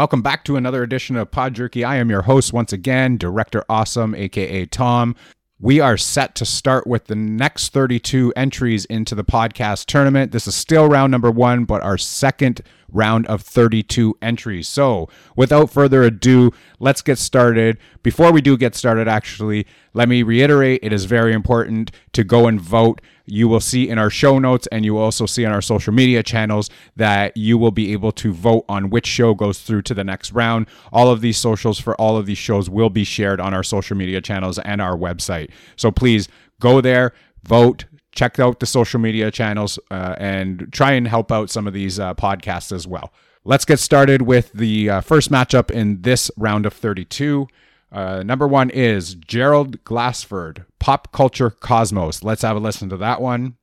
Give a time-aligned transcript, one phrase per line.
[0.00, 1.84] Welcome back to another edition of Pod Jerky.
[1.84, 5.14] I am your host once again, Director Awesome, aka Tom.
[5.58, 10.32] We are set to start with the next 32 entries into the podcast tournament.
[10.32, 14.68] This is still round number one, but our second round of 32 entries.
[14.68, 17.76] So, without further ado, let's get started.
[18.02, 22.46] Before we do get started, actually, let me reiterate it is very important to go
[22.46, 23.02] and vote.
[23.30, 25.92] You will see in our show notes and you will also see on our social
[25.92, 29.94] media channels that you will be able to vote on which show goes through to
[29.94, 30.66] the next round.
[30.92, 33.96] All of these socials for all of these shows will be shared on our social
[33.96, 35.50] media channels and our website.
[35.76, 36.28] So please
[36.60, 37.12] go there,
[37.44, 41.72] vote, check out the social media channels uh, and try and help out some of
[41.72, 43.12] these uh, podcasts as well.
[43.44, 47.46] Let's get started with the uh, first matchup in this round of 32.
[47.92, 52.22] Uh, number one is Gerald Glassford, Pop Culture Cosmos.
[52.22, 53.56] Let's have a listen to that one.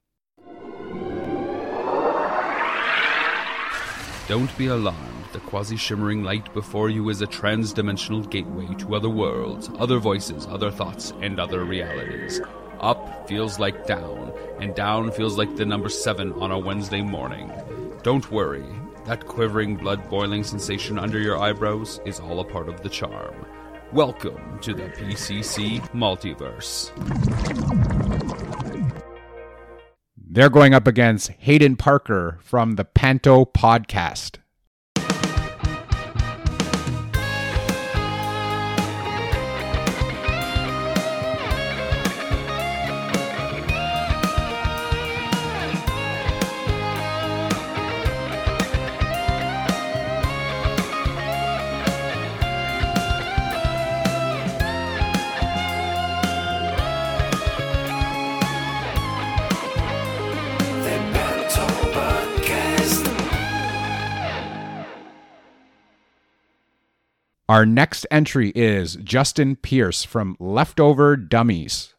[4.28, 5.14] Don't be alarmed.
[5.32, 10.00] The quasi shimmering light before you is a trans dimensional gateway to other worlds, other
[10.00, 12.42] voices, other thoughts, and other realities.
[12.82, 17.52] Up feels like down, and down feels like the number seven on a Wednesday morning.
[18.04, 18.66] Don't worry,
[19.06, 23.46] that quivering, blood boiling sensation under your eyebrows is all a part of the charm.
[23.94, 26.92] Welcome to the PCC Multiverse.
[30.18, 34.40] They're going up against Hayden Parker from the Panto Podcast.
[67.50, 71.94] Our next entry is Justin Pierce from Leftover Dummies.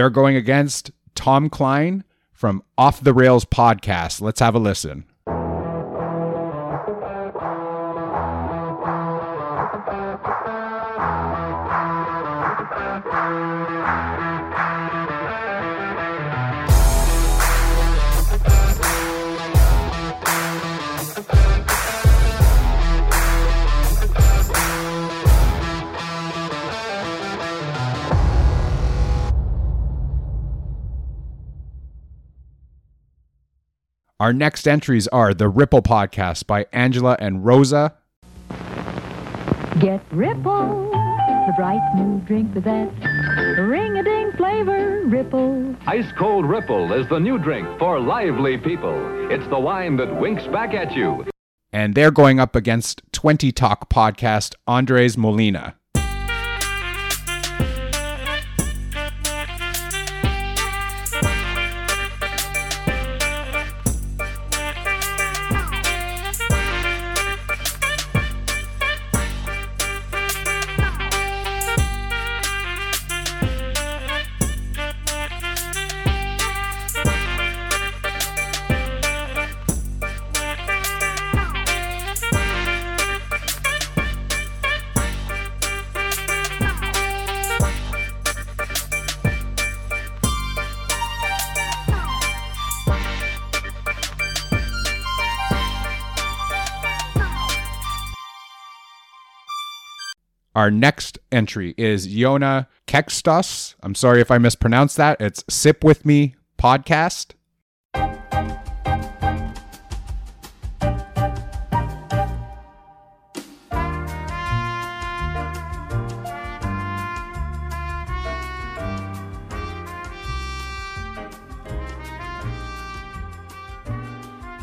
[0.00, 4.22] They're going against Tom Klein from Off the Rails podcast.
[4.22, 5.04] Let's have a listen.
[34.30, 37.96] Our next entries are The Ripple Podcast by Angela and Rosa.
[39.80, 42.92] Get Ripple, the bright new drink with that
[43.58, 45.74] ring-a-ding flavor, Ripple.
[45.88, 48.94] Ice Cold Ripple is the new drink for lively people.
[49.32, 51.24] It's the wine that winks back at you.
[51.72, 55.74] And they're going up against 20 Talk Podcast, Andres Molina.
[100.60, 103.76] Our next entry is Yona Kekstos.
[103.82, 105.18] I'm sorry if I mispronounced that.
[105.18, 107.32] It's Sip With Me Podcast.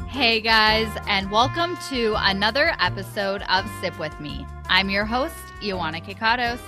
[0.07, 4.45] Hey guys, and welcome to another episode of Sip With Me.
[4.69, 6.59] I'm your host, Ioana Kikatos.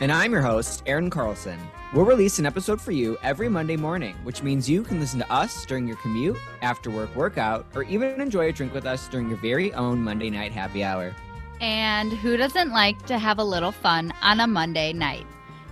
[0.00, 1.58] And I'm your host, Aaron Carlson.
[1.92, 5.32] We'll release an episode for you every Monday morning, which means you can listen to
[5.32, 9.28] us during your commute, after work workout, or even enjoy a drink with us during
[9.28, 11.14] your very own Monday night happy hour.
[11.60, 15.26] And who doesn't like to have a little fun on a Monday night?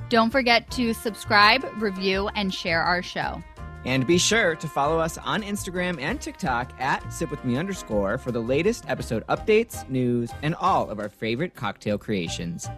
[0.09, 3.43] Don't forget to subscribe, review, and share our show.
[3.87, 8.41] And be sure to follow us on Instagram and TikTok at sipwithme underscore for the
[8.41, 12.69] latest episode updates, news, and all of our favorite cocktail creations.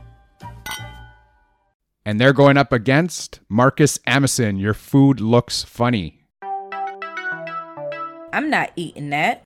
[2.05, 4.61] And they're going up against Marcus Amison.
[4.61, 6.27] Your food looks funny.
[8.31, 9.43] I'm not eating that.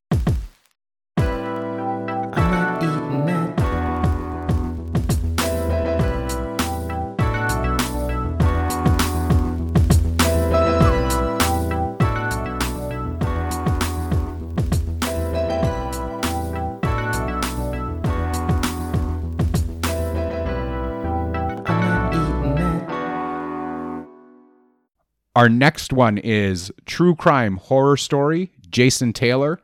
[25.35, 29.61] Our next one is True Crime Horror Story, Jason Taylor.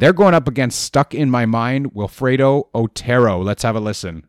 [0.00, 3.42] They're going up against Stuck in My Mind, Wilfredo Otero.
[3.42, 4.26] Let's have a listen.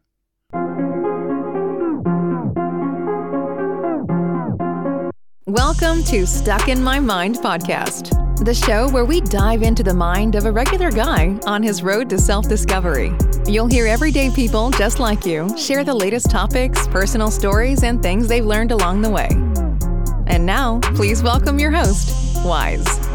[5.46, 10.36] Welcome to Stuck in My Mind podcast, the show where we dive into the mind
[10.36, 13.14] of a regular guy on his road to self discovery.
[13.48, 18.28] You'll hear everyday people just like you share the latest topics, personal stories, and things
[18.28, 19.30] they've learned along the way.
[20.28, 23.11] And now, please welcome your host, Wise.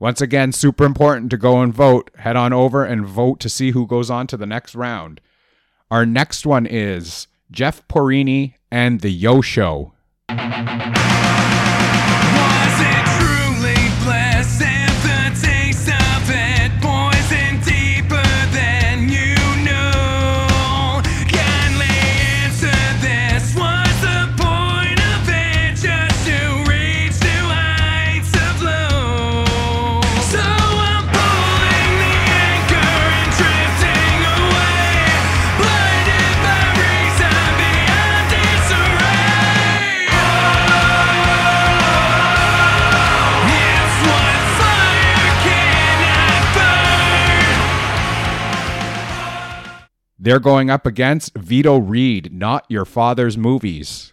[0.00, 2.10] Once again, super important to go and vote.
[2.18, 5.20] Head on over and vote to see who goes on to the next round.
[5.90, 9.92] Our next one is Jeff Porini and the Yo Show.
[50.28, 54.12] They're going up against Vito Reed, Not Your Father's Movies.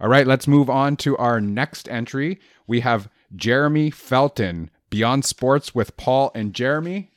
[0.00, 2.40] All right, let's move on to our next entry.
[2.66, 7.10] We have Jeremy Felton, Beyond Sports with Paul and Jeremy.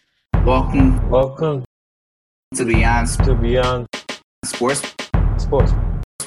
[0.44, 1.64] Welcome Welcome
[2.56, 3.88] to Beyond to Beyond
[4.44, 4.82] Sports
[5.38, 5.72] Sports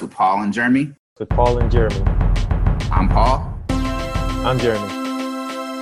[0.01, 0.93] with Paul and Jeremy.
[1.19, 2.01] with Paul and Jeremy.
[2.89, 3.55] I'm Paul.
[3.69, 4.87] I'm Jeremy.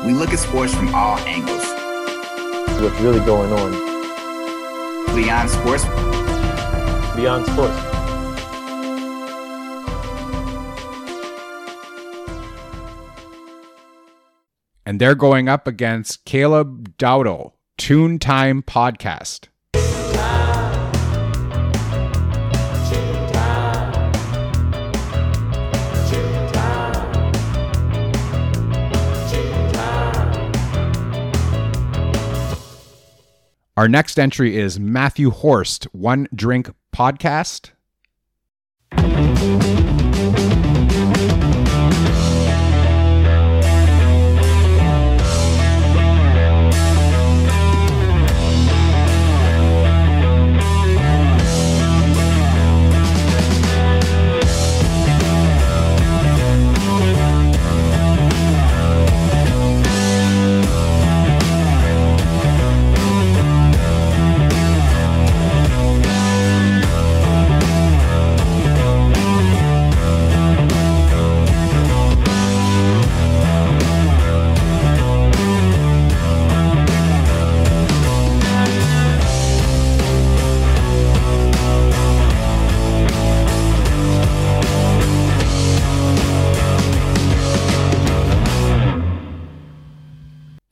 [0.06, 1.64] We look at sports from all angles.
[2.82, 3.72] What's really going on
[5.16, 5.86] Beyond Sports,
[7.16, 7.91] beyond sports?
[14.92, 19.48] and they're going up against Caleb Dowdle, Tune Time Podcast.
[33.78, 37.72] Our next entry is Matthew Horst, One Drink Podcast.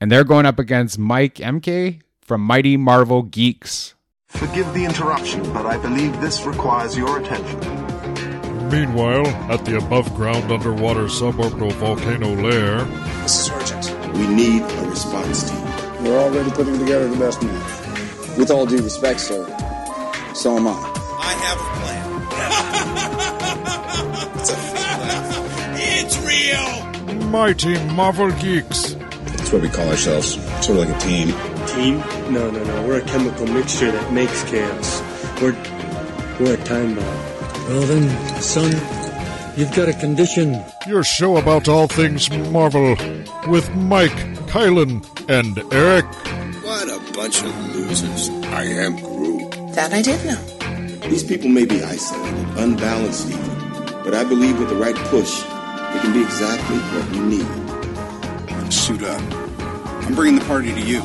[0.10, 3.94] And they're going up against Mike MK from Mighty Marvel Geeks.
[4.25, 7.60] Forgive the interruption, but I believe this requires your attention.
[8.72, 12.86] Meanwhile, at the above ground underwater suborbital volcano lair,
[13.22, 14.18] This is urgent.
[14.18, 15.63] We need a response team.
[16.04, 17.54] We're already putting together the best man.
[18.36, 19.46] With all due respect, sir,
[20.34, 20.72] so am I.
[21.20, 22.01] I have a plan.
[24.39, 25.38] it's a fake laugh.
[25.78, 27.30] It's real.
[27.30, 28.88] Mighty Marvel Geeks.
[29.50, 30.36] That's what we call ourselves.
[30.63, 31.29] Sort of like a team.
[31.65, 31.98] Team?
[32.32, 32.88] No, no, no.
[32.88, 35.01] We're a chemical mixture that makes chaos.
[35.41, 35.58] We're
[36.39, 37.06] we're a time bomb.
[37.68, 38.70] Well then, son,
[39.58, 40.63] you've got a condition.
[40.86, 42.96] Your show about all things Marvel
[43.48, 44.20] with Mike,
[44.51, 46.06] Kylan, and Eric.
[46.63, 48.29] What a bunch of losers.
[48.53, 49.50] I am Groot.
[49.74, 51.10] That I did know.
[51.10, 56.00] These people may be isolated, unbalanced even, but I believe with the right push, they
[56.01, 57.69] can be exactly what we need.
[58.70, 59.22] Suit up.
[60.06, 61.02] I'm bringing the party to you.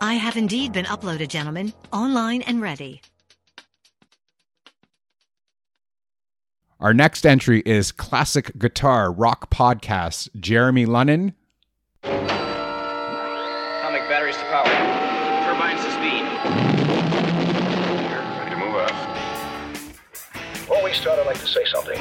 [0.00, 3.00] I have indeed been uploaded, gentlemen, online and ready.
[6.78, 11.32] Our next entry is Classic Guitar Rock Podcast, Jeremy Lunnon.
[12.02, 12.28] Atomic
[14.08, 14.66] batteries to power.
[15.44, 16.24] Turbines to speed.
[18.38, 18.92] Ready to move out.
[20.52, 21.98] Before we start, I'd like to say something.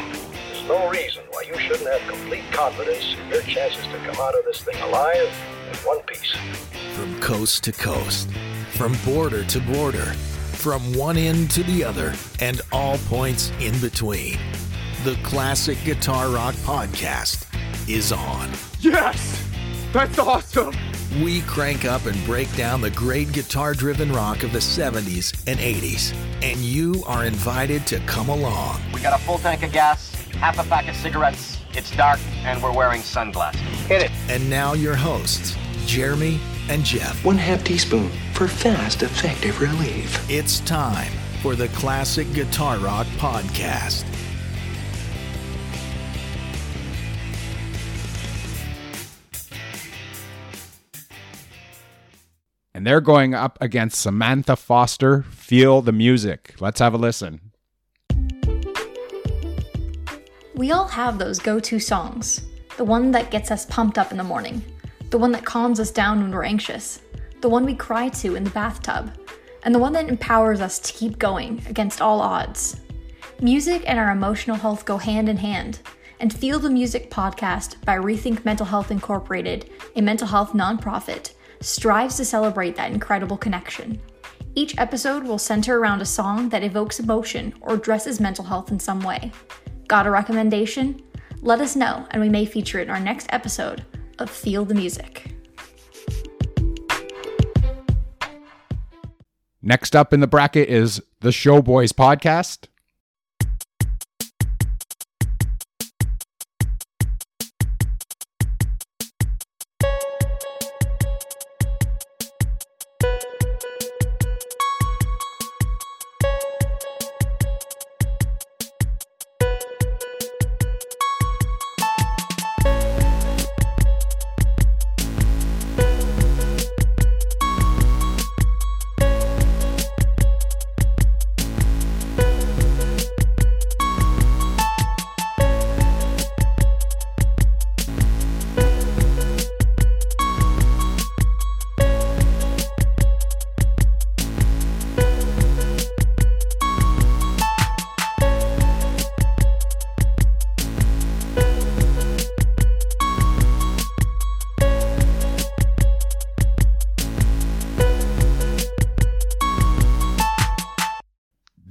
[0.63, 4.33] There's no reason why you shouldn't have complete confidence in your chances to come out
[4.33, 5.29] of this thing alive
[5.69, 6.33] in one piece.
[6.93, 8.29] From coast to coast,
[8.71, 10.13] from border to border,
[10.53, 14.37] from one end to the other, and all points in between.
[15.03, 17.45] The Classic Guitar Rock Podcast
[17.89, 18.49] is on.
[18.79, 19.43] Yes!
[19.91, 20.73] That's awesome!
[21.21, 25.59] We crank up and break down the great guitar driven rock of the 70s and
[25.59, 28.81] 80s, and you are invited to come along.
[28.93, 31.57] We got a full tank of gas, half a pack of cigarettes.
[31.71, 33.61] It's dark, and we're wearing sunglasses.
[33.87, 34.11] Hit it.
[34.27, 37.23] And now, your hosts, Jeremy and Jeff.
[37.23, 40.29] One half teaspoon for fast, effective relief.
[40.29, 44.03] It's time for the Classic Guitar Rock Podcast.
[52.73, 56.55] And they're going up against Samantha Foster, Feel the Music.
[56.59, 57.52] Let's have a listen.
[60.55, 62.45] We all have those go to songs.
[62.77, 64.63] The one that gets us pumped up in the morning,
[65.09, 67.01] the one that calms us down when we're anxious,
[67.41, 69.17] the one we cry to in the bathtub,
[69.63, 72.81] and the one that empowers us to keep going against all odds.
[73.41, 75.79] Music and our emotional health go hand in hand,
[76.19, 82.15] and Feel the Music podcast by Rethink Mental Health Incorporated, a mental health nonprofit, strives
[82.17, 83.99] to celebrate that incredible connection.
[84.53, 88.79] Each episode will center around a song that evokes emotion or addresses mental health in
[88.79, 89.31] some way.
[89.87, 91.01] Got a recommendation?
[91.41, 93.85] Let us know, and we may feature it in our next episode
[94.19, 95.33] of Feel the Music.
[99.61, 102.67] Next up in the bracket is the Showboys podcast.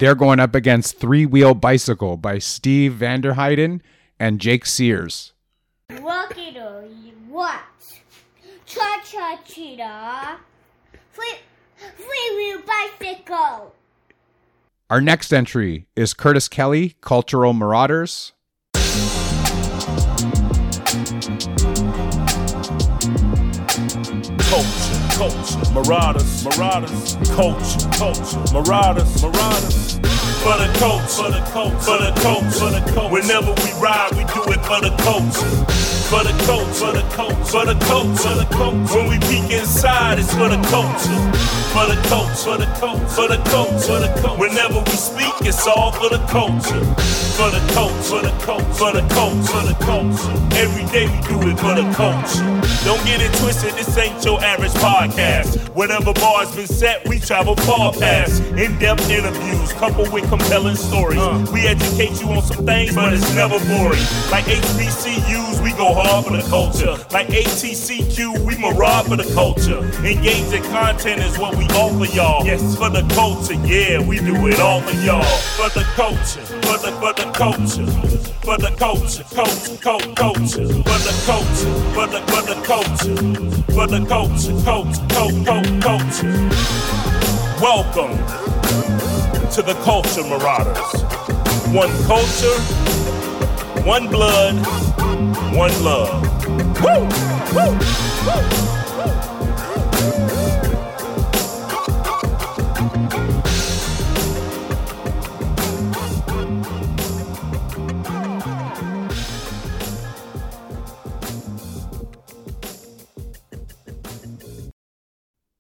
[0.03, 3.81] They're going up against Three Wheel Bicycle by Steve Vanderheiden
[4.19, 5.33] and Jake Sears.
[6.01, 6.59] Rocky
[7.29, 7.61] what?
[8.67, 10.39] Cha cha cheetah.
[11.13, 11.35] Free,
[11.77, 13.77] free wheel bicycle.
[14.91, 18.33] Our next entry is Curtis Kelly, Cultural Marauders.
[25.23, 30.32] Culture, marauders, marauders, culture, culture, marauders, marauders.
[30.43, 33.13] For the culture, for the culture, for the culture, for the culture.
[33.13, 35.83] Whenever we ride, we do it for the culture
[36.13, 38.93] for the coach, for the coach, for the coach, for the coach.
[38.93, 41.21] When we peek inside, it's for the culture.
[41.73, 44.39] For the coach, for the coach, for the coach, for the coach.
[44.39, 46.85] Whenever we speak, it's all for the culture.
[47.33, 50.37] For the coach, for the coach, for the coach, for the culture.
[50.61, 52.45] Every day we do it for the culture.
[52.85, 55.57] Don't get it twisted, this ain't your average podcast.
[55.75, 58.43] Whatever bar's been set, we travel far past.
[58.53, 61.19] In-depth interviews, coupled with compelling stories.
[61.19, 61.45] Uh.
[61.53, 64.01] We educate you on some things, but it's never boring.
[64.31, 66.93] Like HBCUs, we go hard hard for the culture.
[67.11, 69.81] Like ATCQ, we maraud for the culture.
[70.05, 72.45] Engaging content is what we offer y'all.
[72.45, 75.23] Yes, for the culture, yeah, we do it all for y'all.
[75.59, 77.87] For the culture, for the for the culture,
[78.47, 83.17] for the culture, culture, culture, culture, for the culture, for the for the culture,
[83.77, 86.33] for the culture, culture, culture, culture.
[87.61, 89.22] Welcome
[89.53, 91.03] to the Culture Marauders.
[91.75, 92.59] One culture,
[93.85, 94.83] one blood
[95.55, 96.23] one love.
[96.83, 97.09] Woo!
[97.55, 97.79] Woo!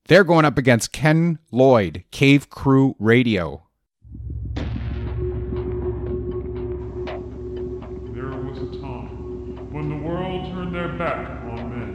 [0.08, 3.66] They're going up against Ken Lloyd, Cave Crew Radio.
[11.02, 11.94] On men.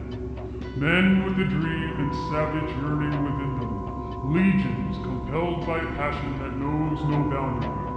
[0.76, 4.34] Men with a dream and savage yearning within them.
[4.34, 7.88] Legions compelled by passion that knows no boundary.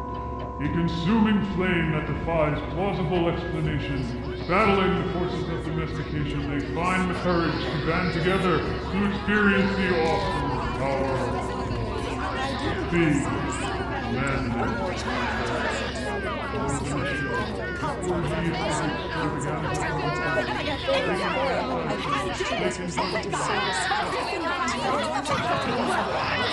[0.65, 4.03] A consuming flame that defies plausible explanation.
[4.47, 9.89] Battling the forces of domestication, they find the courage to band together to experience the
[10.03, 11.15] awesome power
[12.79, 13.25] of being
[18.11, 18.17] I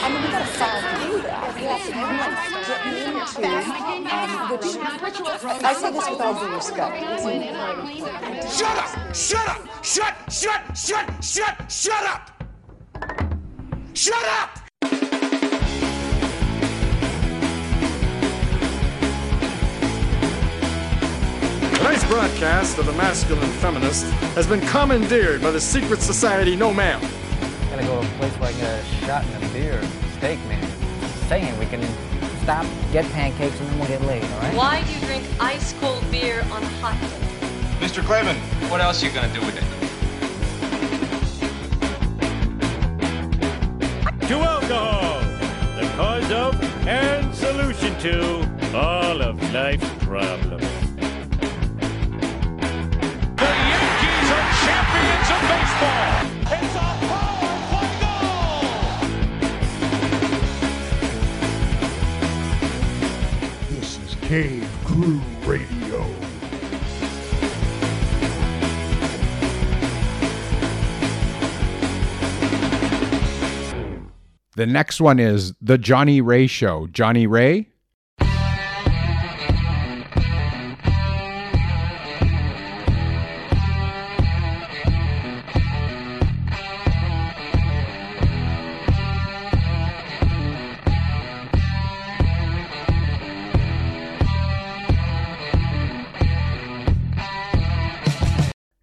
[0.09, 1.55] mean, we gotta stop do that.
[1.55, 2.85] We have to get
[3.17, 3.41] into,
[4.15, 4.67] um, which,
[5.63, 6.95] I say this with all due respect.
[8.53, 9.15] Shut up!
[9.15, 9.83] Shut up!
[9.83, 12.43] Shut, shut, shut, shut, shut up!
[13.95, 14.66] Shut up!
[22.07, 27.01] Broadcast of The Masculine Feminist has been commandeered by the secret society No Ma'am.
[27.69, 29.83] Gotta go to a place where I can get a shot and a beer,
[30.17, 30.65] steak, man.
[31.27, 31.81] Saying we can
[32.43, 34.55] stop, get pancakes, and then we'll get laid, all right?
[34.55, 37.85] Why do you drink ice cold beer on a hot day?
[37.85, 38.01] Mr.
[38.01, 38.37] Clavin,
[38.71, 39.63] what else are you gonna do with it?
[44.27, 45.19] To alcohol,
[45.75, 50.86] the cause of and solution to all of life's problems.
[54.97, 56.11] Champions of baseball.
[56.53, 58.63] It's a power play goal.
[63.69, 66.01] This is Cave Crew Radio.
[74.55, 76.87] The next one is The Johnny Ray Show.
[76.87, 77.67] Johnny Ray,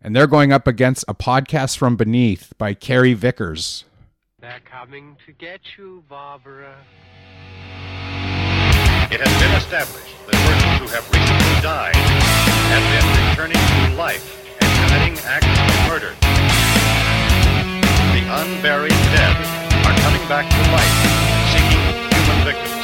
[0.05, 3.85] and they're going up against a podcast from Beneath by Carrie Vickers.
[4.39, 6.77] They're coming to get you, Barbara.
[9.11, 14.45] It has been established that persons who have recently died have been returning to life
[14.61, 16.13] and committing acts of murder.
[18.13, 19.37] The unburied dead
[19.89, 20.95] are coming back to life,
[21.57, 21.81] seeking
[22.13, 22.84] human victims.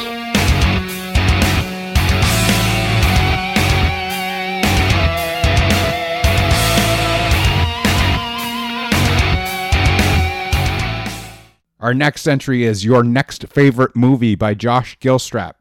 [11.80, 15.54] Our next entry is Your Next Favorite Movie by Josh Gilstrap.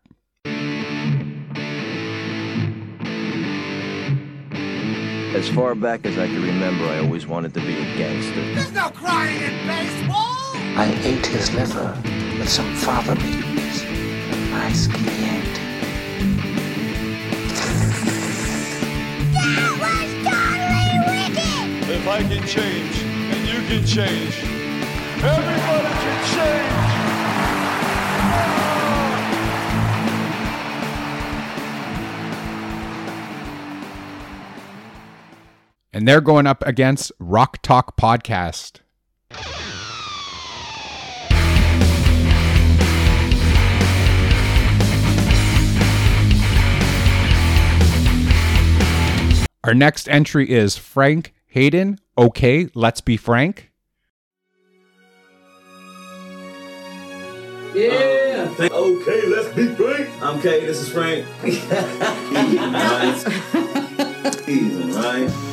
[5.34, 8.54] As far back as I can remember, I always wanted to be a gangster.
[8.54, 10.18] There's no crying in baseball!
[10.76, 11.98] I ate his liver
[12.38, 13.84] with some fava beans.
[13.84, 15.62] A nice Chianti.
[19.56, 21.90] That was totally wicked!
[21.90, 24.59] If I can change, and you can change,
[25.24, 26.80] everybody can change!
[35.92, 38.80] And they're going up against Rock Talk Podcast.
[49.66, 52.00] Our next entry is Frank Hayden.
[52.18, 53.69] Okay, let's be frank.
[57.74, 58.54] Yeah.
[58.60, 60.10] okay, let's be frank.
[60.22, 60.66] I'm Kay.
[60.66, 61.26] This is Frank.
[64.48, 65.49] Easy, right?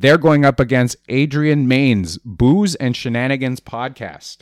[0.00, 4.38] They're going up against Adrian Main's Booze and Shenanigans podcast.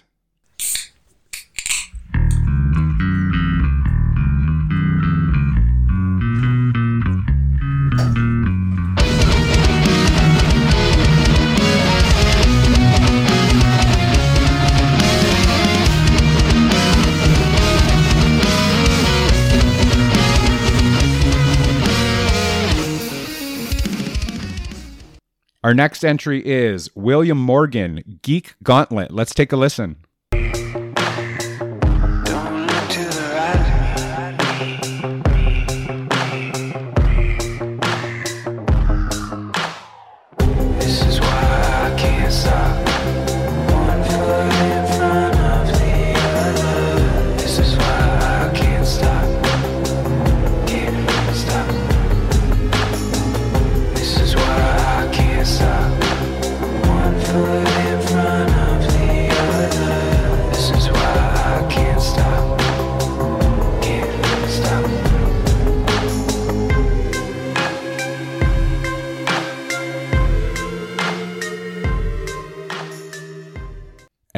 [25.67, 29.11] Our next entry is William Morgan, Geek Gauntlet.
[29.11, 29.97] Let's take a listen.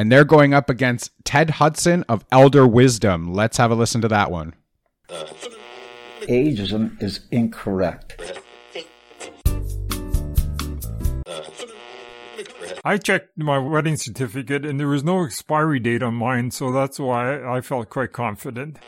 [0.09, 3.31] And they're going up against Ted Hudson of Elder Wisdom.
[3.31, 4.55] Let's have a listen to that one.
[6.21, 8.19] Ageism is incorrect.
[12.83, 16.99] I checked my wedding certificate and there was no expiry date on mine, so that's
[16.99, 18.79] why I felt quite confident.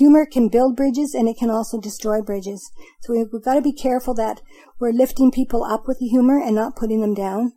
[0.00, 2.72] Humor can build bridges and it can also destroy bridges.
[3.02, 4.40] So we've, got to be careful that
[4.78, 7.52] we're lifting people up with the humor and not putting them down.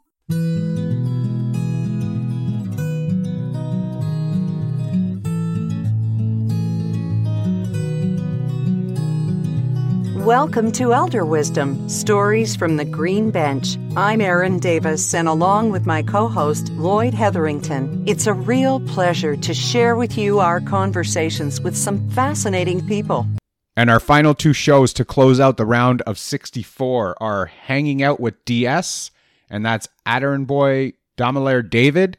[10.24, 13.76] Welcome to Elder Wisdom Stories from the Green Bench.
[13.98, 19.36] I'm Erin Davis, and along with my co host, Lloyd Hetherington, it's a real pleasure
[19.36, 23.28] to share with you our conversations with some fascinating people.
[23.76, 28.22] And our final two shows to close out the round of 64 are Hanging Out
[28.22, 29.12] with DS,
[29.50, 32.18] and that's Adderin Boy Domilaire David.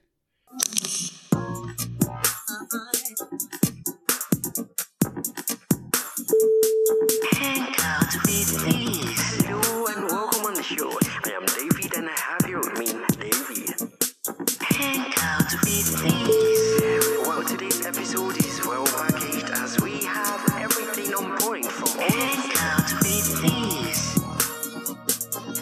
[18.75, 22.13] Well packaged as we have everything on point from all of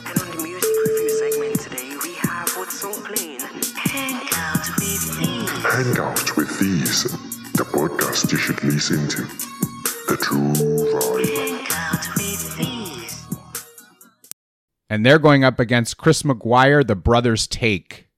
[0.07, 3.41] And on the music review segment today, we have what's on playing.
[3.77, 4.17] Hang
[5.99, 7.03] out with these,
[7.53, 9.23] the podcast you should listen to.
[10.09, 10.53] The true
[10.93, 11.29] vibe.
[14.89, 18.09] And they're going up against Chris McGuire, the brothers take.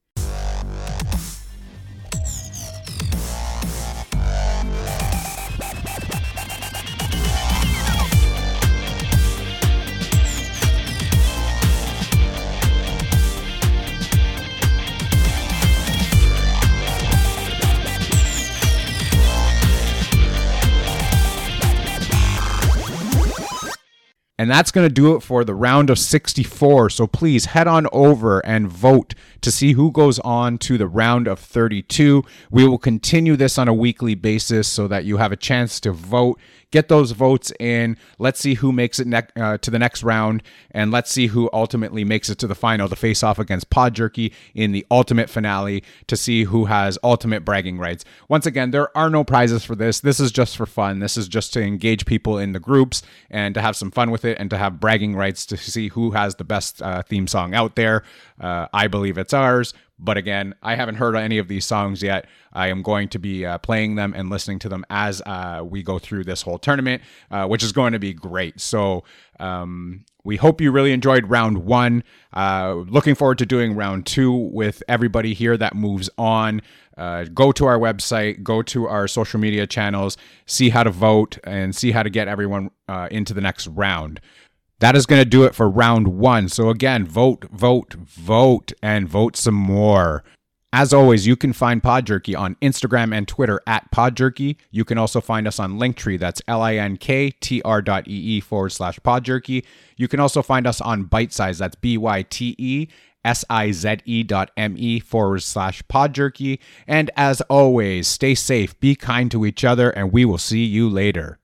[24.44, 26.90] And that's going to do it for the round of 64.
[26.90, 31.26] So please head on over and vote to see who goes on to the round
[31.26, 32.22] of 32.
[32.50, 35.92] We will continue this on a weekly basis so that you have a chance to
[35.92, 36.38] vote.
[36.74, 37.96] Get those votes in.
[38.18, 41.48] Let's see who makes it ne- uh, to the next round, and let's see who
[41.52, 45.30] ultimately makes it to the final to face off against Pod Jerky in the ultimate
[45.30, 48.04] finale to see who has ultimate bragging rights.
[48.28, 50.00] Once again, there are no prizes for this.
[50.00, 50.98] This is just for fun.
[50.98, 54.24] This is just to engage people in the groups and to have some fun with
[54.24, 57.54] it and to have bragging rights to see who has the best uh, theme song
[57.54, 58.02] out there.
[58.40, 59.74] Uh, I believe it's ours.
[60.04, 62.26] But again, I haven't heard any of these songs yet.
[62.52, 65.82] I am going to be uh, playing them and listening to them as uh, we
[65.82, 68.60] go through this whole tournament, uh, which is going to be great.
[68.60, 69.04] So
[69.40, 72.04] um, we hope you really enjoyed round one.
[72.32, 76.62] Uh, looking forward to doing round two with everybody here that moves on.
[76.96, 81.38] Uh, go to our website, go to our social media channels, see how to vote,
[81.44, 84.20] and see how to get everyone uh, into the next round.
[84.84, 86.50] That is going to do it for round one.
[86.50, 90.22] So, again, vote, vote, vote, and vote some more.
[90.74, 94.58] As always, you can find Pod Jerky on Instagram and Twitter at Pod Jerky.
[94.70, 96.18] You can also find us on Linktree.
[96.18, 99.64] That's L-I-N-K-T-R dot E-E forward slash Pod Jerky.
[99.96, 101.56] You can also find us on Bite Size.
[101.60, 102.88] That's B-Y-T-E
[103.24, 106.60] S-I-Z-E dot M-E forward slash Pod Jerky.
[106.86, 110.90] And as always, stay safe, be kind to each other, and we will see you
[110.90, 111.38] later.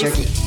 [0.00, 0.39] Jerky.